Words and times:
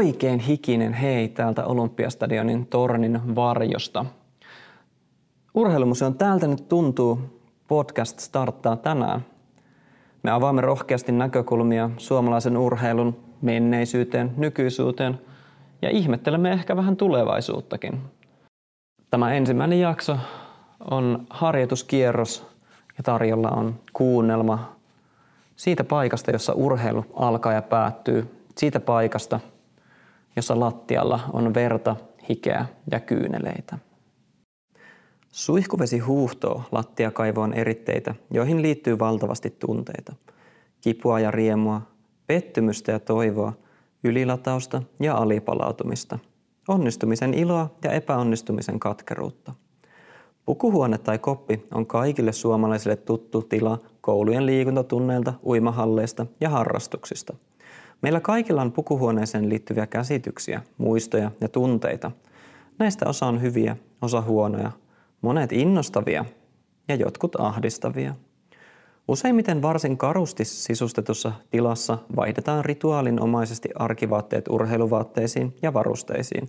oikein 0.00 0.40
hikinen 0.40 0.92
hei 0.92 1.28
täältä 1.28 1.64
Olympiastadionin 1.64 2.66
tornin 2.66 3.34
varjosta. 3.34 4.06
Urheilumuseon 5.54 6.14
Täältä 6.14 6.46
nyt 6.46 6.68
tuntuu 6.68 7.20
podcast 7.68 8.18
starttaa 8.18 8.76
tänään. 8.76 9.24
Me 10.22 10.30
avaamme 10.30 10.60
rohkeasti 10.60 11.12
näkökulmia 11.12 11.90
suomalaisen 11.96 12.56
urheilun 12.56 13.16
menneisyyteen, 13.42 14.32
nykyisyyteen 14.36 15.20
ja 15.82 15.90
ihmettelemme 15.90 16.52
ehkä 16.52 16.76
vähän 16.76 16.96
tulevaisuuttakin. 16.96 18.00
Tämä 19.10 19.34
ensimmäinen 19.34 19.80
jakso 19.80 20.16
on 20.90 21.26
harjoituskierros 21.30 22.46
ja 22.98 23.02
tarjolla 23.02 23.48
on 23.48 23.74
kuunnelma 23.92 24.76
siitä 25.56 25.84
paikasta, 25.84 26.30
jossa 26.30 26.52
urheilu 26.52 27.04
alkaa 27.14 27.52
ja 27.52 27.62
päättyy, 27.62 28.44
siitä 28.58 28.80
paikasta, 28.80 29.40
jossa 30.36 30.60
lattialla 30.60 31.20
on 31.32 31.54
verta, 31.54 31.96
hikeä 32.28 32.66
ja 32.90 33.00
kyyneleitä. 33.00 33.78
Suihkuvesi 35.32 35.98
huuhtoo 35.98 36.62
lattiakaivoon 36.72 37.54
eritteitä, 37.54 38.14
joihin 38.30 38.62
liittyy 38.62 38.98
valtavasti 38.98 39.50
tunteita. 39.50 40.12
Kipua 40.80 41.20
ja 41.20 41.30
riemua, 41.30 41.82
pettymystä 42.26 42.92
ja 42.92 42.98
toivoa, 42.98 43.52
ylilatausta 44.04 44.82
ja 45.00 45.14
alipalautumista, 45.14 46.18
onnistumisen 46.68 47.34
iloa 47.34 47.70
ja 47.84 47.92
epäonnistumisen 47.92 48.80
katkeruutta. 48.80 49.54
Pukuhuone 50.46 50.98
tai 50.98 51.18
koppi 51.18 51.66
on 51.74 51.86
kaikille 51.86 52.32
suomalaisille 52.32 52.96
tuttu 52.96 53.42
tila 53.42 53.78
koulujen 54.00 54.46
liikuntatunneilta, 54.46 55.34
uimahalleista 55.44 56.26
ja 56.40 56.50
harrastuksista. 56.50 57.34
Meillä 58.02 58.20
kaikilla 58.20 58.62
on 58.62 58.72
pukuhuoneeseen 58.72 59.48
liittyviä 59.48 59.86
käsityksiä, 59.86 60.62
muistoja 60.78 61.30
ja 61.40 61.48
tunteita. 61.48 62.10
Näistä 62.78 63.08
osa 63.08 63.26
on 63.26 63.42
hyviä, 63.42 63.76
osa 64.02 64.20
huonoja, 64.20 64.70
monet 65.22 65.52
innostavia 65.52 66.24
ja 66.88 66.94
jotkut 66.94 67.36
ahdistavia. 67.38 68.14
Useimmiten 69.08 69.62
varsin 69.62 69.98
karusti 69.98 70.44
sisustetussa 70.44 71.32
tilassa 71.50 71.98
vaihdetaan 72.16 72.64
rituaalinomaisesti 72.64 73.68
arkivaatteet 73.74 74.48
urheiluvaatteisiin 74.48 75.54
ja 75.62 75.74
varusteisiin. 75.74 76.48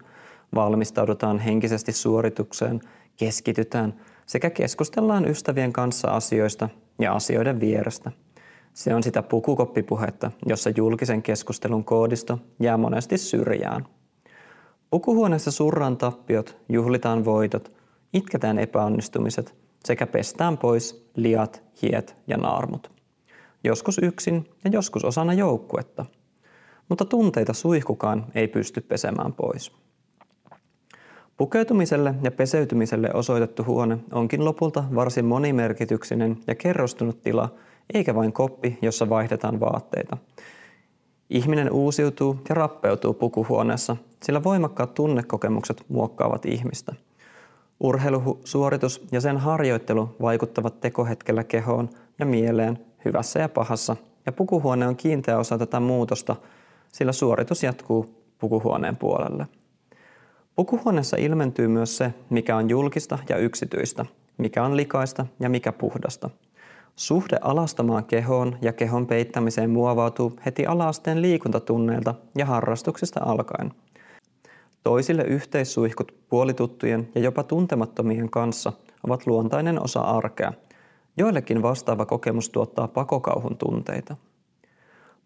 Valmistaudutaan 0.56 1.40
henkisesti 1.40 1.92
suoritukseen, 1.92 2.82
keskitytään 3.18 3.94
sekä 4.26 4.50
keskustellaan 4.50 5.28
ystävien 5.28 5.74
kanssa 5.74 6.08
asioista 6.08 6.70
ja 7.00 7.14
asioiden 7.14 7.60
vierestä. 7.60 8.12
Se 8.74 8.96
on 8.96 9.04
sitä 9.04 9.24
pukukoppipuhetta, 9.24 10.32
jossa 10.46 10.70
julkisen 10.76 11.22
keskustelun 11.22 11.84
koodisto 11.84 12.40
jää 12.60 12.78
monesti 12.78 13.18
syrjään. 13.18 13.86
Pukuhuoneessa 14.90 15.52
surran 15.52 15.98
tappiot, 15.98 16.58
juhlitaan 16.70 17.26
voitot, 17.26 17.72
itketään 18.14 18.60
epäonnistumiset 18.60 19.56
sekä 19.86 20.08
pestään 20.08 20.58
pois 20.58 21.10
liat, 21.16 21.64
hiet 21.82 22.16
ja 22.28 22.38
naarmut. 22.38 22.92
Joskus 23.64 23.98
yksin 23.98 24.50
ja 24.64 24.72
joskus 24.74 25.06
osana 25.06 25.34
joukkuetta. 25.34 26.06
Mutta 26.90 27.06
tunteita 27.06 27.54
suihkukaan 27.54 28.26
ei 28.36 28.48
pysty 28.48 28.82
pesemään 28.82 29.34
pois. 29.34 29.72
Pukeutumiselle 31.38 32.16
ja 32.24 32.32
peseytymiselle 32.32 33.10
osoitettu 33.14 33.64
huone 33.64 33.98
onkin 34.12 34.46
lopulta 34.46 34.84
varsin 34.96 35.26
monimerkityksinen 35.26 36.38
ja 36.48 36.56
kerrostunut 36.56 37.22
tila, 37.22 37.50
eikä 37.94 38.16
vain 38.16 38.34
koppi, 38.34 38.80
jossa 38.82 39.10
vaihdetaan 39.10 39.60
vaatteita. 39.60 40.18
Ihminen 41.30 41.72
uusiutuu 41.72 42.40
ja 42.50 42.56
rappeutuu 42.56 43.14
pukuhuoneessa, 43.14 43.96
sillä 44.24 44.44
voimakkaat 44.44 44.94
tunnekokemukset 44.94 45.86
muokkaavat 45.90 46.46
ihmistä. 46.46 46.94
Urheilusuoritus 47.80 49.08
ja 49.12 49.22
sen 49.22 49.38
harjoittelu 49.38 50.16
vaikuttavat 50.22 50.82
tekohetkellä 50.82 51.44
kehoon 51.44 51.90
ja 52.20 52.26
mieleen 52.26 52.80
hyvässä 53.06 53.40
ja 53.40 53.50
pahassa, 53.50 53.96
ja 54.26 54.32
pukuhuone 54.32 54.88
on 54.88 54.96
kiinteä 54.96 55.38
osa 55.38 55.58
tätä 55.58 55.80
muutosta, 55.80 56.36
sillä 56.92 57.12
suoritus 57.12 57.64
jatkuu 57.64 58.24
pukuhuoneen 58.40 58.98
puolelle. 58.98 59.48
Pukuhuoneessa 60.56 61.18
ilmentyy 61.18 61.68
myös 61.68 61.98
se, 61.98 62.14
mikä 62.30 62.56
on 62.56 62.70
julkista 62.70 63.20
ja 63.30 63.38
yksityistä, 63.38 64.06
mikä 64.38 64.64
on 64.64 64.78
likaista 64.78 65.26
ja 65.40 65.50
mikä 65.50 65.72
puhdasta. 65.72 66.30
Suhde 66.96 67.38
alastamaan 67.42 68.06
kehoon 68.06 68.58
ja 68.62 68.74
kehon 68.74 69.08
peittämiseen 69.08 69.70
muovautuu 69.70 70.40
heti 70.46 70.66
alaasteen 70.66 71.22
liikuntatunneilta 71.22 72.16
ja 72.38 72.46
harrastuksista 72.46 73.20
alkaen. 73.26 73.72
Toisille 74.84 75.24
yhteissuihkut 75.24 76.16
puolituttujen 76.30 77.10
ja 77.16 77.22
jopa 77.22 77.44
tuntemattomien 77.44 78.30
kanssa 78.30 78.74
ovat 79.04 79.28
luontainen 79.28 79.84
osa 79.84 80.02
arkea. 80.02 80.54
Joillekin 81.18 81.62
vastaava 81.62 82.06
kokemus 82.06 82.50
tuottaa 82.50 82.88
pakokauhun 82.88 83.58
tunteita. 83.58 84.16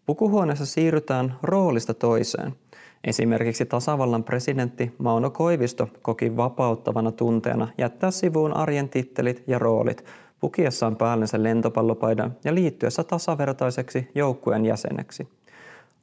Pukuhuoneessa 0.06 0.66
siirrytään 0.66 1.36
roolista 1.44 1.94
toiseen– 1.94 2.54
Esimerkiksi 3.06 3.66
tasavallan 3.66 4.24
presidentti 4.24 4.96
Mauno 4.98 5.30
Koivisto 5.30 5.90
koki 6.02 6.38
vapauttavana 6.38 7.12
tunteena 7.12 7.68
jättää 7.78 8.12
sivuun 8.12 8.54
arjen 8.54 8.90
tittelit 8.90 9.44
ja 9.48 9.60
roolit 9.60 10.06
pukiessaan 10.40 10.96
päällensä 10.96 11.44
lentopallopaidan 11.44 12.36
ja 12.44 12.56
liittyessä 12.56 13.04
tasavertaiseksi 13.04 14.08
joukkueen 14.16 14.66
jäseneksi. 14.66 15.28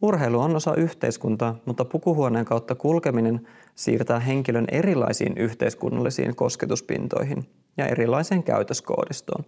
Urheilu 0.02 0.40
on 0.40 0.56
osa 0.56 0.74
yhteiskuntaa, 0.74 1.56
mutta 1.64 1.84
pukuhuoneen 1.84 2.44
kautta 2.44 2.74
kulkeminen 2.74 3.48
siirtää 3.74 4.20
henkilön 4.20 4.66
erilaisiin 4.72 5.32
yhteiskunnallisiin 5.36 6.36
kosketuspintoihin 6.36 7.44
ja 7.76 7.86
erilaiseen 7.86 8.42
käytöskoodistoon. 8.42 9.44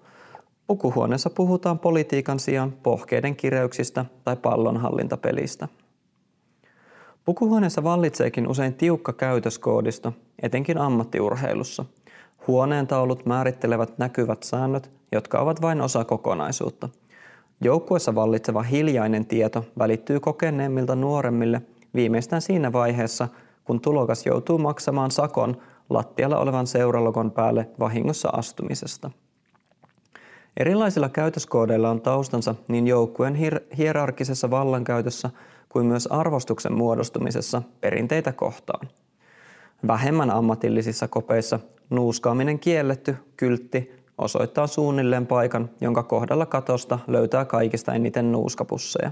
Pukuhuoneessa 0.67 1.31
puhutaan 1.31 1.79
politiikan 1.79 2.41
sijaan 2.41 2.73
pohkeiden 2.73 3.37
kireyksistä 3.37 4.05
tai 4.25 4.37
pallonhallintapelistä. 4.37 5.69
Pukuhuoneessa 7.25 7.85
vallitseekin 7.85 8.49
usein 8.49 8.75
tiukka 8.75 9.13
käytöskoodisto, 9.13 10.13
etenkin 10.43 10.79
ammattiurheilussa. 10.79 11.85
Huoneen 12.47 12.87
taulut 12.87 13.27
määrittelevät 13.27 13.99
näkyvät 13.99 14.43
säännöt, 14.43 14.91
jotka 15.13 15.39
ovat 15.41 15.63
vain 15.63 15.81
osa 15.81 16.05
kokonaisuutta. 16.05 16.89
Joukkuessa 17.61 18.15
vallitseva 18.15 18.63
hiljainen 18.63 19.27
tieto 19.27 19.65
välittyy 19.79 20.21
kokeneemmilta 20.21 20.95
nuoremmille 20.95 21.63
viimeistään 21.95 22.43
siinä 22.43 22.73
vaiheessa, 22.73 23.29
kun 23.65 23.81
tulokas 23.81 24.27
joutuu 24.27 24.59
maksamaan 24.59 25.11
sakon 25.11 25.57
lattialla 25.91 26.39
olevan 26.39 26.67
seuralogon 26.67 27.31
päälle 27.31 27.69
vahingossa 27.81 28.29
astumisesta. 28.29 29.11
Erilaisilla 30.57 31.09
käytöskoodeilla 31.09 31.91
on 31.91 32.01
taustansa 32.01 32.55
niin 32.69 32.87
joukkueen 32.87 33.35
hier- 33.35 33.77
hierarkisessa 33.77 34.51
vallankäytössä 34.51 35.31
kuin 35.69 35.87
myös 35.87 36.07
arvostuksen 36.07 36.73
muodostumisessa 36.73 37.63
perinteitä 37.81 38.33
kohtaan. 38.33 38.89
Vähemmän 39.87 40.31
ammatillisissa 40.31 41.09
kopeissa 41.09 41.61
nuuskaaminen 41.91 42.59
kielletty 42.59 43.17
kyltti 43.37 43.93
osoittaa 44.19 44.67
suunnilleen 44.67 45.27
paikan, 45.27 45.71
jonka 45.81 46.03
kohdalla 46.03 46.47
katosta 46.47 46.99
löytää 47.07 47.45
kaikista 47.45 47.95
eniten 47.95 48.33
nuuskapusseja. 48.33 49.11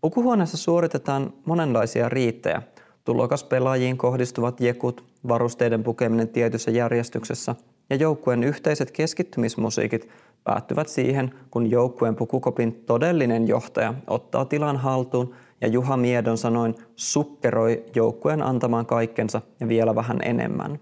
Pukuhuoneessa 0.00 0.56
suoritetaan 0.56 1.32
monenlaisia 1.44 2.08
riittejä, 2.08 2.62
tulokaspelaajiin 3.04 3.98
kohdistuvat 3.98 4.60
jekut, 4.60 5.04
varusteiden 5.28 5.82
pukeminen 5.82 6.28
tietyssä 6.28 6.70
järjestyksessä 6.70 7.54
ja 7.90 7.96
joukkueen 7.96 8.44
yhteiset 8.44 8.90
keskittymismusiikit 8.90 10.08
päättyvät 10.44 10.88
siihen, 10.88 11.34
kun 11.50 11.70
joukkueen 11.70 12.16
pukukopin 12.16 12.82
todellinen 12.86 13.48
johtaja 13.48 13.94
ottaa 14.06 14.44
tilan 14.44 14.76
haltuun 14.76 15.34
ja 15.60 15.68
Juha 15.68 15.96
Miedon 15.96 16.38
sanoin 16.38 16.74
sukkeroi 16.96 17.84
joukkueen 17.94 18.42
antamaan 18.42 18.86
kaikkensa 18.86 19.40
ja 19.60 19.68
vielä 19.68 19.94
vähän 19.94 20.18
enemmän. 20.24 20.80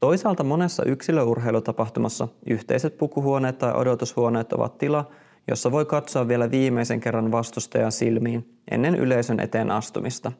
Toisaalta 0.00 0.44
monessa 0.44 0.84
yksilöurheilutapahtumassa 0.84 2.28
yhteiset 2.46 2.98
pukuhuoneet 2.98 3.58
tai 3.58 3.72
odotushuoneet 3.74 4.52
ovat 4.52 4.78
tila, 4.78 5.10
jossa 5.48 5.72
voi 5.72 5.84
katsoa 5.84 6.28
vielä 6.28 6.50
viimeisen 6.50 7.00
kerran 7.00 7.32
vastustajan 7.32 7.92
silmiin 7.92 8.58
ennen 8.70 8.94
yleisön 8.94 9.40
eteen 9.40 9.70
astumista. 9.70 10.32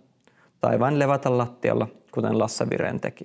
Tai 0.60 0.78
vain 0.78 0.98
levätä 0.98 1.38
lattialla, 1.38 1.88
kuten 2.10 2.38
Lasse 2.38 2.70
Viren 2.70 3.00
teki. 3.00 3.24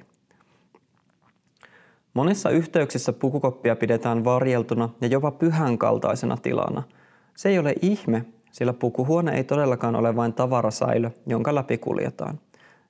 Monissa 2.14 2.50
yhteyksissä 2.50 3.14
pukukoppia 3.14 3.76
pidetään 3.76 4.24
varjeltuna 4.24 4.90
ja 5.02 5.08
jopa 5.08 5.32
pyhän 5.32 5.78
kaltaisena 5.78 6.38
tilana. 6.38 6.84
Se 7.36 7.50
ei 7.50 7.60
ole 7.60 7.76
ihme, 7.82 8.26
sillä 8.52 8.74
pukuhuone 8.74 9.32
ei 9.32 9.44
todellakaan 9.44 9.96
ole 9.96 10.16
vain 10.16 10.34
tavarasäilö, 10.34 11.12
jonka 11.26 11.56
läpi 11.56 11.78
kuljetaan. 11.78 12.40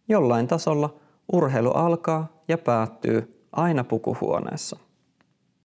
Jollain 0.08 0.48
tasolla 0.48 0.96
urheilu 1.34 1.72
alkaa 1.72 2.28
ja 2.48 2.58
päättyy 2.58 3.46
aina 3.52 3.84
pukuhuoneessa. 3.84 4.78